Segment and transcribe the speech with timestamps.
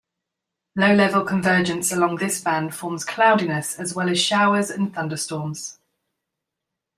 [0.75, 5.77] Low-level convergence along this band forms cloudiness as well as showers and thunderstorms.